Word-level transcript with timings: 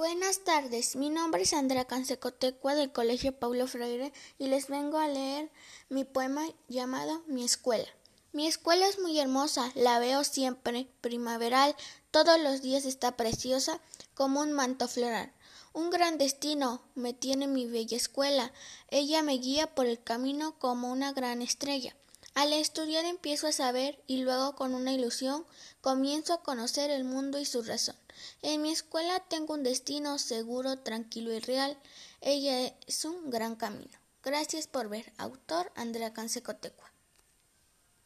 Buenas 0.00 0.44
tardes, 0.44 0.96
mi 0.96 1.10
nombre 1.10 1.42
es 1.42 1.52
Andrea 1.52 1.84
Cansecotecua 1.84 2.74
del 2.74 2.90
Colegio 2.90 3.38
Paulo 3.38 3.66
Freire 3.66 4.14
y 4.38 4.46
les 4.46 4.68
vengo 4.68 4.96
a 4.96 5.08
leer 5.08 5.50
mi 5.90 6.04
poema 6.04 6.42
llamado 6.68 7.22
Mi 7.26 7.44
escuela. 7.44 7.86
Mi 8.32 8.46
escuela 8.46 8.88
es 8.88 8.98
muy 8.98 9.20
hermosa, 9.20 9.70
la 9.74 9.98
veo 9.98 10.24
siempre, 10.24 10.88
primaveral, 11.02 11.76
todos 12.10 12.40
los 12.40 12.62
días 12.62 12.86
está 12.86 13.18
preciosa 13.18 13.78
como 14.14 14.40
un 14.40 14.52
manto 14.52 14.88
floral. 14.88 15.34
Un 15.74 15.90
gran 15.90 16.16
destino 16.16 16.80
me 16.94 17.12
tiene 17.12 17.46
mi 17.46 17.66
bella 17.66 17.98
escuela, 17.98 18.54
ella 18.88 19.22
me 19.22 19.34
guía 19.34 19.66
por 19.74 19.84
el 19.84 20.02
camino 20.02 20.58
como 20.58 20.90
una 20.90 21.12
gran 21.12 21.42
estrella. 21.42 21.94
Al 22.34 22.52
estudiar 22.52 23.04
empiezo 23.04 23.48
a 23.48 23.52
saber 23.52 24.02
y 24.06 24.18
luego 24.18 24.54
con 24.54 24.74
una 24.74 24.92
ilusión 24.92 25.44
comienzo 25.80 26.32
a 26.32 26.42
conocer 26.42 26.90
el 26.90 27.04
mundo 27.04 27.38
y 27.38 27.44
su 27.44 27.62
razón. 27.62 27.96
En 28.42 28.62
mi 28.62 28.70
escuela 28.70 29.20
tengo 29.28 29.54
un 29.54 29.62
destino 29.62 30.18
seguro, 30.18 30.78
tranquilo 30.78 31.32
y 31.32 31.40
real. 31.40 31.78
Ella 32.20 32.74
es 32.86 33.04
un 33.04 33.30
gran 33.30 33.56
camino. 33.56 33.98
Gracias 34.22 34.66
por 34.66 34.88
ver. 34.88 35.12
Autor 35.16 35.72
Andrea 35.74 36.12
Cansecotecua. 36.12 36.92